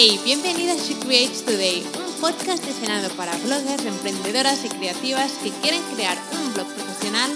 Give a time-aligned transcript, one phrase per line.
[0.00, 5.50] Hey, bienvenida a She Creates Today, un podcast diseñado para bloggers, emprendedoras y creativas que
[5.50, 7.28] quieren crear un blog profesional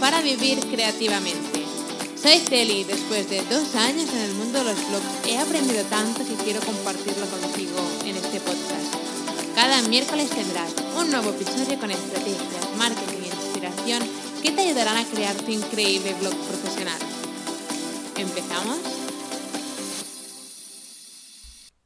[0.00, 1.64] para vivir creativamente.
[2.22, 5.82] Soy Celi y después de dos años en el mundo de los blogs he aprendido
[5.84, 8.92] tanto que quiero compartirlo contigo en este podcast.
[9.54, 14.02] Cada miércoles tendrás un nuevo episodio con estrategias, marketing e inspiración
[14.42, 17.00] que te ayudarán a crear tu increíble blog profesional.
[18.18, 18.99] ¿Empezamos?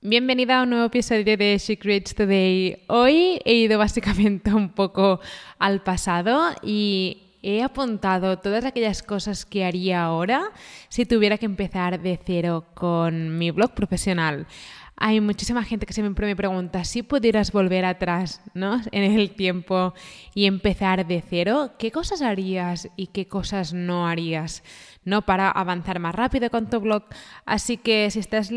[0.06, 2.84] Bienvenida a un nuevo episodio de Secrets Today.
[2.88, 5.18] Hoy he ido básicamente un poco
[5.58, 10.52] al pasado y he apuntado todas aquellas cosas que haría ahora
[10.90, 14.46] si tuviera que empezar de cero con mi blog profesional.
[14.94, 18.82] Hay muchísima gente que siempre me pregunta si pudieras volver atrás ¿no?
[18.92, 19.94] en el tiempo
[20.34, 24.64] y empezar de cero, ¿qué cosas harías y qué cosas no harías?
[25.06, 25.22] ¿no?
[25.22, 27.04] Para avanzar más rápido con tu blog.
[27.46, 28.52] Así que si estás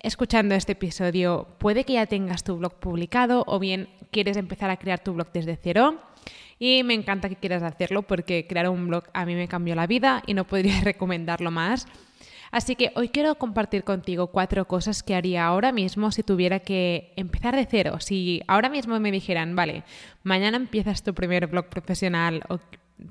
[0.00, 4.76] escuchando este episodio, puede que ya tengas tu blog publicado o bien quieres empezar a
[4.76, 6.00] crear tu blog desde cero.
[6.58, 9.86] Y me encanta que quieras hacerlo porque crear un blog a mí me cambió la
[9.86, 11.86] vida y no podría recomendarlo más.
[12.50, 17.12] Así que hoy quiero compartir contigo cuatro cosas que haría ahora mismo si tuviera que
[17.16, 17.98] empezar de cero.
[18.00, 19.84] Si ahora mismo me dijeran, vale,
[20.22, 22.58] mañana empiezas tu primer blog profesional o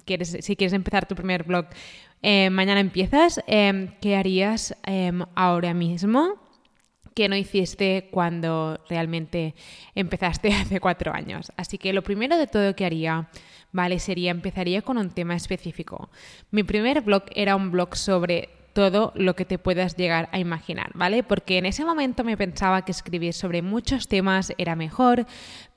[0.06, 1.68] quieres, si quieres empezar tu primer blog,
[2.22, 6.45] eh, mañana empiezas, eh, ¿qué harías eh, ahora mismo?
[7.16, 9.56] Que no hiciste cuando realmente
[9.96, 11.52] empezaste hace cuatro años.
[11.56, 13.30] Así que lo primero de todo que haría,
[13.72, 14.00] ¿vale?
[14.00, 16.10] Sería empezaría con un tema específico.
[16.52, 20.92] Mi primer blog era un blog sobre todo lo que te puedas llegar a imaginar,
[20.96, 21.24] ¿vale?
[21.24, 25.26] Porque en ese momento me pensaba que escribir sobre muchos temas era mejor,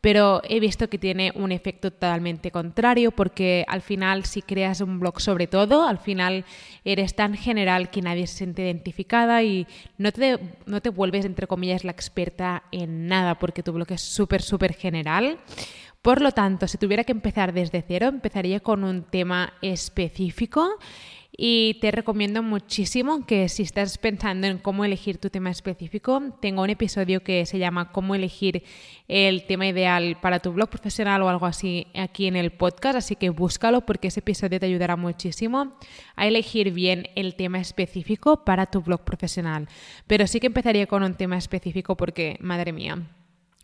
[0.00, 4.98] pero he visto que tiene un efecto totalmente contrario porque al final si creas un
[4.98, 6.44] blog sobre todo, al final
[6.84, 11.46] eres tan general que nadie se siente identificada y no te, no te vuelves, entre
[11.46, 15.38] comillas, la experta en nada porque tu blog es súper, súper general.
[16.02, 20.78] Por lo tanto, si tuviera que empezar desde cero, empezaría con un tema específico
[21.40, 26.62] y te recomiendo muchísimo que si estás pensando en cómo elegir tu tema específico, tengo
[26.62, 28.64] un episodio que se llama Cómo elegir
[29.06, 33.14] el tema ideal para tu blog profesional o algo así aquí en el podcast, así
[33.14, 35.78] que búscalo porque ese episodio te ayudará muchísimo
[36.16, 39.68] a elegir bien el tema específico para tu blog profesional.
[40.08, 42.98] Pero sí que empezaría con un tema específico porque, madre mía,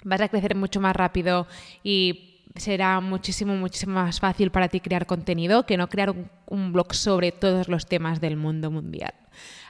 [0.05, 1.49] vas a crecer mucho más rápido
[1.83, 6.73] y será muchísimo, muchísimo más fácil para ti crear contenido que no crear un, un,
[6.73, 9.15] blog sobre todos los temas del mundo mundial.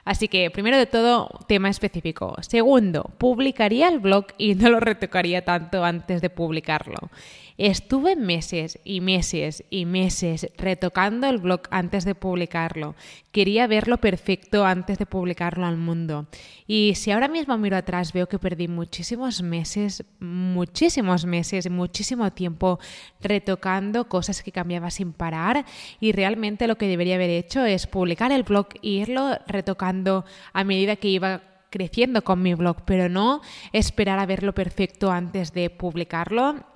[0.04, 2.36] Así que, primero de todo, tema específico.
[2.42, 7.10] Segundo, publicaría el blog y no lo retocaría tanto antes de publicarlo.
[7.56, 12.96] Estuve meses y meses y meses retocando el blog antes de publicarlo.
[13.30, 16.26] Quería verlo perfecto antes de publicarlo al mundo.
[16.66, 22.80] Y si ahora mismo miro atrás veo que perdí muchísimos meses, muchísimos meses, muchísimo tiempo
[23.20, 25.64] retocando cosas que cambiaba sin parar
[26.00, 30.64] y realmente lo que debería haber hecho es publicar el blog e irlo retocando a
[30.64, 33.40] medida que iba creciendo con mi blog, pero no
[33.72, 36.73] esperar a verlo perfecto antes de publicarlo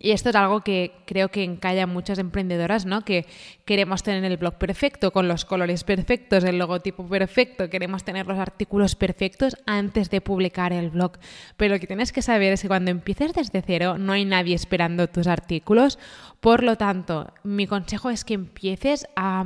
[0.00, 3.02] y esto es algo que creo que encalla a muchas emprendedoras, ¿no?
[3.02, 3.26] Que
[3.64, 8.38] queremos tener el blog perfecto, con los colores perfectos, el logotipo perfecto, queremos tener los
[8.38, 11.12] artículos perfectos antes de publicar el blog.
[11.56, 14.54] Pero lo que tienes que saber es que cuando empieces desde cero no hay nadie
[14.54, 15.98] esperando tus artículos.
[16.40, 19.44] Por lo tanto, mi consejo es que empieces a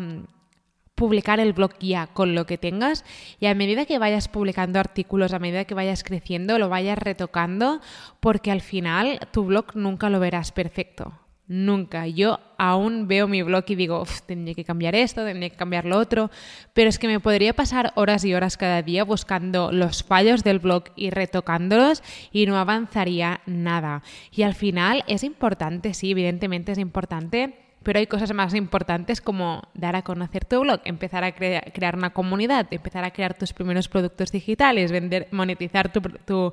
[1.00, 3.06] publicar el blog ya con lo que tengas
[3.40, 7.80] y a medida que vayas publicando artículos, a medida que vayas creciendo, lo vayas retocando
[8.20, 11.14] porque al final tu blog nunca lo verás perfecto.
[11.48, 12.06] Nunca.
[12.06, 15.96] Yo aún veo mi blog y digo, tendría que cambiar esto, tendría que cambiar lo
[15.96, 16.30] otro,
[16.74, 20.58] pero es que me podría pasar horas y horas cada día buscando los fallos del
[20.58, 24.02] blog y retocándolos y no avanzaría nada.
[24.30, 29.62] Y al final es importante, sí, evidentemente es importante pero hay cosas más importantes como
[29.74, 33.88] dar a conocer tu blog, empezar a crear una comunidad, empezar a crear tus primeros
[33.88, 36.52] productos digitales, vender, monetizar tu, tu,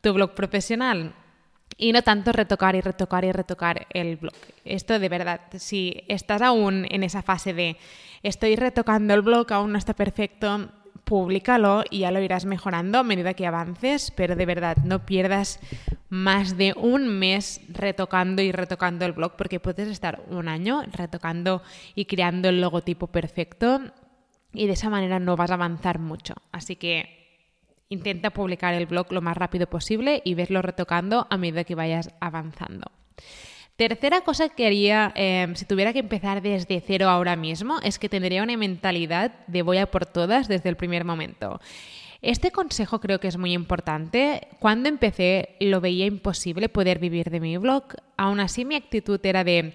[0.00, 1.14] tu blog profesional.
[1.78, 4.34] Y no tanto retocar y retocar y retocar el blog.
[4.64, 7.76] Esto de verdad, si estás aún en esa fase de
[8.22, 10.70] estoy retocando el blog, aún no está perfecto,
[11.04, 15.60] públicalo y ya lo irás mejorando a medida que avances, pero de verdad no pierdas
[16.08, 21.62] más de un mes retocando y retocando el blog porque puedes estar un año retocando
[21.94, 23.80] y creando el logotipo perfecto
[24.52, 26.34] y de esa manera no vas a avanzar mucho.
[26.52, 27.16] Así que
[27.88, 32.10] intenta publicar el blog lo más rápido posible y verlo retocando a medida que vayas
[32.20, 32.90] avanzando.
[33.76, 38.08] Tercera cosa que haría em, si tuviera que empezar desde cero ahora mismo es que
[38.08, 41.60] tendría una mentalidad de voy a por todas desde el primer momento.
[42.22, 44.48] Este consejo creo que es muy importante.
[44.60, 47.84] Cuando empecé lo veía imposible poder vivir de mi blog.
[48.16, 49.74] Aún así mi actitud era de,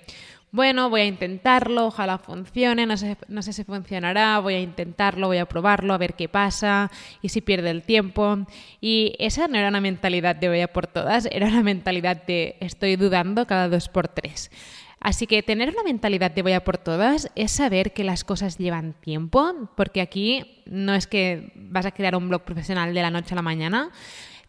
[0.52, 5.28] bueno, voy a intentarlo, ojalá funcione, no sé, no sé si funcionará, voy a intentarlo,
[5.28, 8.38] voy a probarlo, a ver qué pasa y si pierde el tiempo.
[8.82, 12.58] Y esa no era una mentalidad de voy a por todas, era una mentalidad de
[12.60, 14.52] estoy dudando cada dos por tres.
[15.00, 18.60] Así que tener una mentalidad de voy a por todas es saber que las cosas
[18.60, 23.10] llevan tiempo, porque aquí no es que vas a crear un blog profesional de la
[23.10, 23.90] noche a la mañana,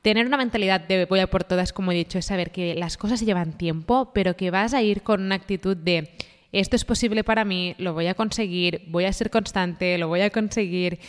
[0.02, 2.96] Tener una mentalidad de voy a por todas, como he dicho, es saber que las
[2.96, 6.10] cosas llevan tiempo, pero que vas a ir con una actitud de
[6.52, 10.20] esto es posible para mí, lo voy a conseguir, voy a ser constante, lo voy
[10.20, 11.00] a conseguir,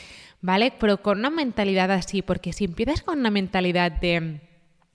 [0.41, 0.71] ¿vale?
[0.79, 4.39] Pero con una mentalidad así, porque si empiezas con una mentalidad de,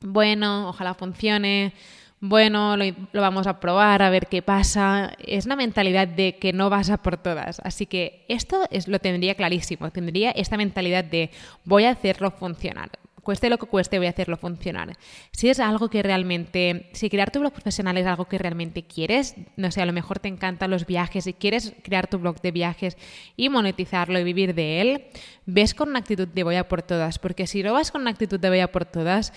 [0.00, 1.74] bueno, ojalá funcione,
[2.20, 5.12] bueno, lo, lo, vamos a probar, a ver qué pasa.
[5.18, 7.60] Es una mentalidad de que no vas a por todas.
[7.62, 9.90] Así que esto es, lo tendría clarísimo.
[9.90, 11.30] Tendría esta mentalidad de
[11.64, 12.90] voy a hacerlo funcionar
[13.28, 14.96] cueste lo que cueste, voy a hacerlo funcionar.
[15.32, 19.34] Si es algo que realmente, si crear tu blog profesional es algo que realmente quieres,
[19.54, 22.52] no sé, a lo mejor te encantan los viajes y quieres crear tu blog de
[22.52, 22.96] viajes
[23.36, 25.04] y monetizarlo y vivir de él,
[25.44, 28.12] ves con una actitud de voy a por todas, porque si no vas con una
[28.12, 29.34] actitud de voy a por todas,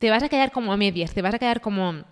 [0.00, 2.02] te vas a quedar como a medias, te vas a quedar como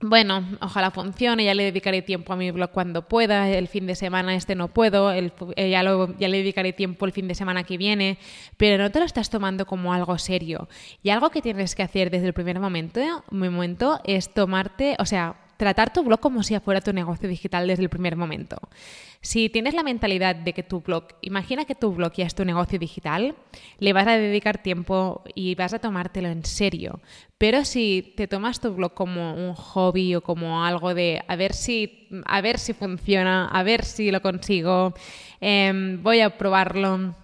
[0.00, 3.94] bueno, ojalá funcione, ya le dedicaré tiempo a mi blog cuando pueda, el fin de
[3.94, 5.82] semana este no puedo, el, eh, ya,
[6.18, 8.18] ya, le dedicaré tiempo el fin de semana que viene,
[8.56, 10.68] pero no te lo estás tomando como algo serio.
[11.02, 13.00] Y algo que tienes que hacer desde el primer momento,
[13.30, 17.82] momento es tomarte, o sea, tratar tu blog como si fuera tu negocio digital desde
[17.82, 18.56] el primer momento.
[19.20, 22.44] Si tienes la mentalidad de que tu blog, imagina que tu blog ya es tu
[22.44, 23.34] negocio digital,
[23.80, 27.00] le vas a dedicar tiempo y vas a tomártelo en serio.
[27.38, 31.52] Pero si te tomas tu blog como un hobby o como algo de a ver
[31.52, 34.94] si, a ver si funciona, a ver si lo consigo,
[35.40, 37.16] em, voy a probarlo.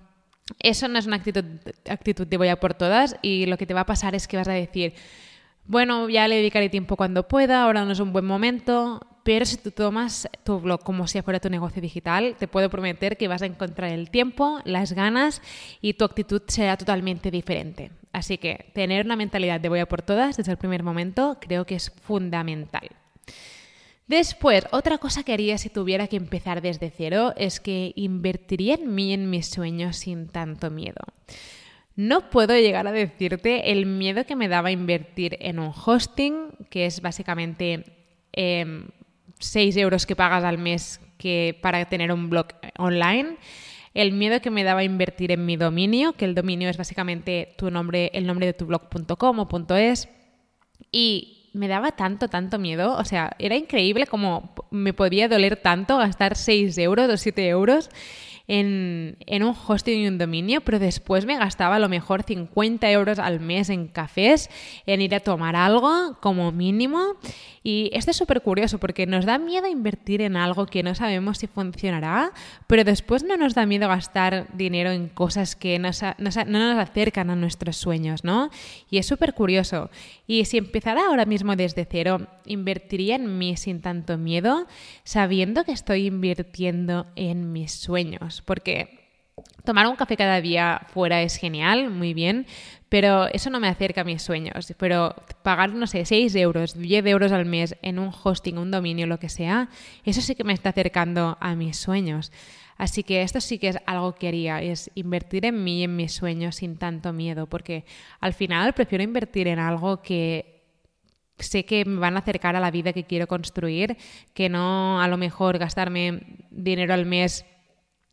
[0.59, 1.45] Eso no es una actitud,
[1.89, 4.37] actitud de voy a por todas y lo que te va a pasar es que
[4.37, 4.95] vas a decir,
[5.67, 9.57] bueno, ya le dedicaré tiempo cuando pueda, ahora no es un buen momento, pero si
[9.57, 13.41] tú tomas tu blog como si fuera tu negocio digital, te puedo prometer que vas
[13.41, 15.41] a encontrar el tiempo, las ganas
[15.81, 17.91] y tu actitud será totalmente diferente.
[18.13, 21.65] Así que tener una mentalidad de voy a por todas desde el primer momento creo
[21.65, 22.89] que es fundamental.
[24.07, 28.95] Después, otra cosa que haría si tuviera que empezar desde cero es que invertiría en
[28.95, 31.01] mí, en mis sueños, sin tanto miedo.
[31.97, 36.87] No puedo llegar a decirte el miedo que me daba invertir en un hosting, que
[36.87, 37.85] es básicamente
[38.33, 42.49] 6 em, euros que pagas al mes que para tener un blog
[42.79, 43.37] online.
[43.95, 47.71] El miedo que me daba invertir en mi dominio, que el dominio es básicamente tu
[47.71, 50.09] nombre, el nombre de tu blog.com o .es.
[50.91, 52.97] Y me daba tanto, tanto miedo.
[52.97, 57.89] O sea, era increíble como me podía doler tanto gastar 6 euros o 7 euros
[58.47, 63.19] en, un hosting y un dominio, pero después me gastaba a lo mejor 50 euros
[63.19, 64.51] al mes en cafés,
[64.87, 67.17] en ir a tomar algo como mínimo.
[67.63, 71.39] Y esto es súper curioso porque nos da miedo invertir en algo que no sabemos
[71.39, 72.33] si funcionará,
[72.67, 75.89] pero después no nos da miedo gastar dinero en cosas que no
[76.19, 78.51] nos acercan a nuestros sueños, ¿no?
[78.91, 79.91] Y es súper curioso.
[80.27, 84.67] Y si empezara ahora mismo desde cero, invertiría en mí sin tanto miedo,
[85.05, 89.05] sabiendo que estoy invirtiendo en mis sueños, porque
[89.65, 92.47] Tomar un café cada día fuera es genial, muy bien,
[92.91, 94.73] pero eso no me acerca a mis sueños.
[94.79, 99.07] Pero pagar, no sé, 6 euros, 10 euros al mes en un hosting, un dominio,
[99.07, 99.71] lo que sea,
[100.05, 102.31] eso sí que me está acercando a mis sueños.
[102.77, 106.13] Así que esto sí que es algo que haría, es invertir en mí en mis
[106.13, 107.85] sueños sin tanto miedo, porque
[108.21, 110.63] al final prefiero invertir en algo que
[111.39, 113.97] sé que me van a acercar a la vida que quiero construir,
[114.35, 117.45] que no a lo mejor gastarme dinero al mes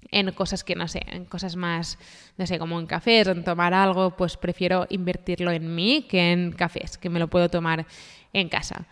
[0.10, 1.98] en cosas que no sé, en cosas más,
[2.38, 6.32] no sé, como en cafés o en tomar algo, pues prefiero invertirlo en mí que
[6.32, 7.86] en cafés, que me lo puedo tomar
[8.34, 8.88] en casa.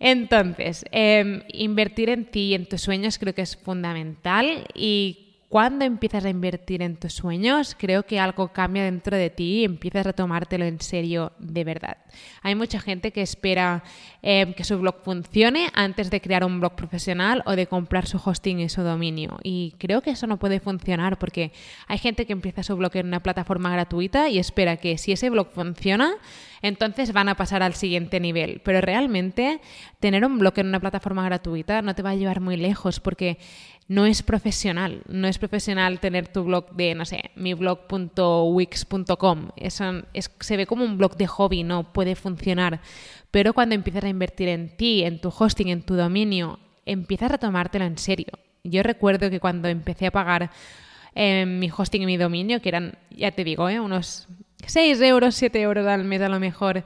[0.00, 5.86] Entonces, em, invertir en ti y en tus sueños creo que es fundamental y cuando
[5.86, 10.06] empiezas a invertir en tus sueños, creo que algo cambia dentro de ti y empiezas
[10.06, 11.96] a tomártelo en serio de verdad.
[12.42, 13.82] Hay mucha gente que espera
[14.22, 18.20] eh, que su blog funcione antes de crear un blog profesional o de comprar su
[18.22, 19.38] hosting y su dominio.
[19.42, 21.52] Y creo que eso no puede funcionar porque
[21.86, 25.30] hay gente que empieza su blog en una plataforma gratuita y espera que si ese
[25.30, 26.12] blog funciona,
[26.60, 28.60] entonces van a pasar al siguiente nivel.
[28.64, 29.62] Pero realmente
[29.98, 33.38] tener un blog en una plataforma gratuita no te va a llevar muy lejos porque
[33.88, 35.02] no es profesional.
[35.08, 39.48] No es profesional tener tu blog de, no sé, miblog.wix.com.
[39.56, 40.02] Eso
[40.40, 42.80] se ve como un blog de hobby, no puede funcionar.
[43.30, 47.38] Pero cuando empiezas a invertir en ti, en tu hosting, en tu dominio, empiezas a
[47.38, 48.28] tomártelo en serio.
[48.62, 50.50] Yo recuerdo que cuando empecé a pagar
[51.14, 53.80] em, mi hosting y mi dominio, que eran, ya te digo, ¿eh?
[53.80, 54.28] unos
[54.66, 56.84] 6 euros, 7 euros al mes a lo mejor.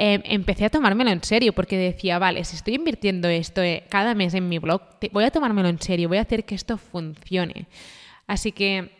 [0.00, 4.14] Em, empecé a tomármelo en serio porque decía, vale, si estoy invirtiendo esto eh, cada
[4.14, 7.66] mes en mi blog, voy a tomármelo en serio, voy a hacer que esto funcione.
[8.28, 8.92] Así que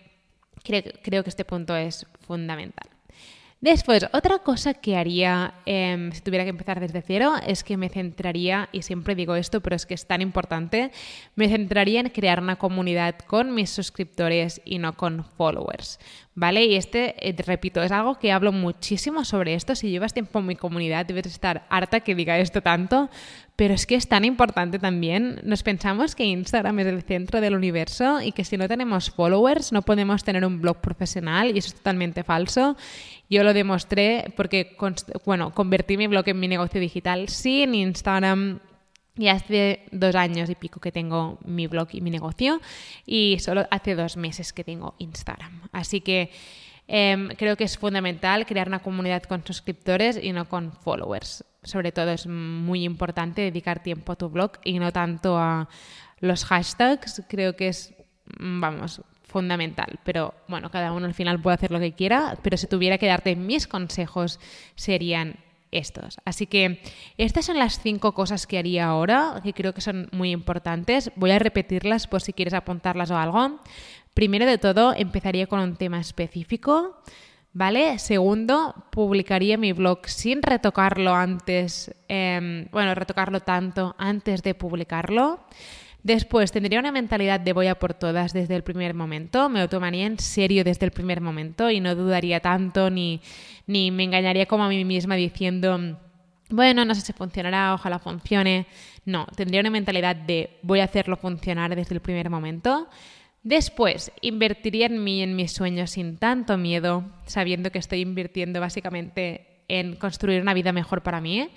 [0.65, 2.98] creo que este punto es fundamental.
[3.61, 7.89] Después, otra cosa que haría em, si tuviera que empezar desde cero es que me
[7.89, 10.93] centraría, y siempre digo esto, pero es que es tan importante,
[11.35, 15.99] me centraría en crear una comunidad con mis suscriptores y no con followers.
[16.37, 16.67] ¿Vale?
[16.67, 19.75] Y este, eh, repito, es algo que hablo muchísimo sobre esto.
[19.75, 23.11] Si llevas tiempo en mi comunidad, debes estar harta que diga esto tanto,
[23.59, 25.41] pero es que es tan importante también.
[25.43, 29.73] Nos pensamos que Instagram es el centro del universo y que si no tenemos followers
[29.73, 32.77] no podemos tener un blog profesional y eso es totalmente falso.
[33.29, 34.77] Yo lo demostré porque,
[35.25, 38.61] bueno, convertí mi blog en mi negocio digital sin Instagram
[39.17, 42.61] y hace dos años y pico que tengo mi blog y mi negocio
[43.07, 45.63] y solo hace dos meses que tengo Instagram.
[45.73, 46.31] Así que
[46.89, 51.45] em, creo que es fundamental crear una comunidad con suscriptores y no con followers.
[51.63, 55.69] Sobre todo es muy importante dedicar tiempo a tu blog y no tanto a
[56.21, 57.23] los hashtags.
[57.29, 57.95] Creo que es,
[58.39, 60.01] vamos, fundamental.
[60.05, 63.07] Pero bueno, cada uno al final puede hacer lo que quiera, pero si tuviera que
[63.07, 64.41] darte mis consejos
[64.75, 65.37] serían
[65.71, 66.19] estos.
[66.25, 66.81] Así que
[67.17, 71.11] estas son las cinco cosas que haría ahora, que creo que son muy importantes.
[71.17, 73.61] Voy a repetirlas por si quieres apuntarlas o algo.
[74.15, 77.03] Primero de todo, empezaría con un tema específico.
[77.53, 77.99] ¿Vale?
[77.99, 85.41] Segundo, publicaría mi blog sin retocarlo antes, em, bueno, retocarlo tanto antes de publicarlo.
[86.03, 89.69] Después tendría una mentalidad de voy a por todas desde el primer momento, me lo
[89.69, 93.21] tomaría en serio desde el primer momento y no dudaría tanto ni,
[93.67, 95.99] ni me engañaría como a mí misma diciendo,
[96.51, 98.67] bueno, no sé si funcionará, ojalá funcione.
[99.05, 102.89] No, tendría una mentalidad de voy a hacerlo funcionar desde el primer momento.
[103.43, 109.63] Después, invertiría en mí, en mis sueños sin tanto miedo, sabiendo que estoy invirtiendo básicamente
[109.69, 111.49] en construir una vida mejor para mí.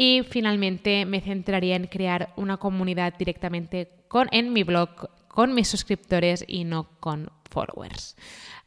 [0.00, 3.90] Y finalmente me centraría en crear una comunidad directamente
[4.30, 8.16] en mi blog con mis suscriptores y no con followers.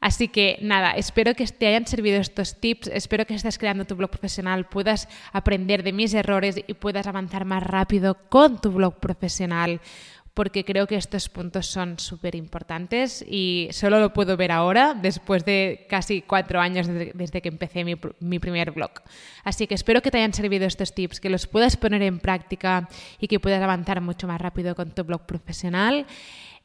[0.02, 3.96] Así que nada, espero que te hayan servido estos tips, espero que estés creando tu
[3.96, 9.00] blog profesional, puedas aprender de mis errores y puedas avanzar más rápido con tu blog
[9.00, 9.80] profesional
[10.34, 15.44] porque creo que estos puntos son súper importantes y solo lo puedo ver ahora, después
[15.44, 18.92] de casi cuatro años desde, que empecé mi, mi, primer blog.
[19.44, 22.88] Así que espero que te hayan servido estos tips, que los puedas poner en práctica
[23.20, 26.06] y que puedas avanzar mucho más rápido con tu blog profesional.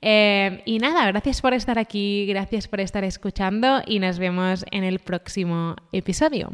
[0.01, 4.85] Eh, y nada, gracias por estar aquí, gracias por estar escuchando y nos vemos en
[4.85, 6.53] el próximo episodio.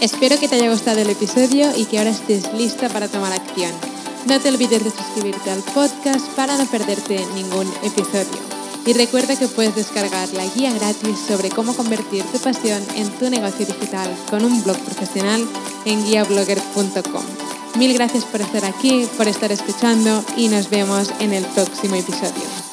[0.00, 3.97] Espero que te haya gustado el episodio y que ahora estés lista para tomar acción.
[4.28, 8.38] No te olvides de suscribirte al podcast para no perderte ningún episodio.
[8.84, 13.30] Y recuerda que puedes descargar la guía gratis sobre cómo convertir tu pasión en tu
[13.30, 15.48] negocio digital con un blog profesional
[15.86, 17.22] en guiablogger.com.
[17.78, 22.67] Mil gracias por estar aquí, por estar escuchando y nos vemos en el próximo episodio.